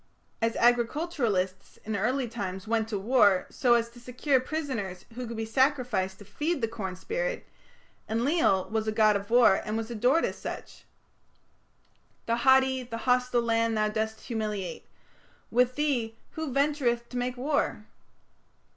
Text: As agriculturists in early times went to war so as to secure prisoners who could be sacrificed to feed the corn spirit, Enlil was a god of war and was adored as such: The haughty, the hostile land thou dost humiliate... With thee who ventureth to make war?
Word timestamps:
As 0.41 0.55
agriculturists 0.55 1.77
in 1.85 1.95
early 1.95 2.27
times 2.27 2.67
went 2.67 2.87
to 2.89 2.97
war 2.97 3.45
so 3.51 3.75
as 3.75 3.87
to 3.91 3.99
secure 3.99 4.39
prisoners 4.39 5.05
who 5.13 5.27
could 5.27 5.37
be 5.37 5.45
sacrificed 5.45 6.17
to 6.17 6.25
feed 6.25 6.59
the 6.59 6.67
corn 6.67 6.95
spirit, 6.95 7.45
Enlil 8.09 8.67
was 8.71 8.87
a 8.87 8.91
god 8.91 9.15
of 9.15 9.29
war 9.29 9.61
and 9.63 9.77
was 9.77 9.91
adored 9.91 10.25
as 10.25 10.37
such: 10.39 10.85
The 12.25 12.37
haughty, 12.37 12.81
the 12.81 12.97
hostile 13.05 13.43
land 13.43 13.77
thou 13.77 13.89
dost 13.89 14.21
humiliate... 14.21 14.87
With 15.51 15.75
thee 15.75 16.15
who 16.31 16.51
ventureth 16.51 17.07
to 17.09 17.17
make 17.17 17.37
war? 17.37 17.85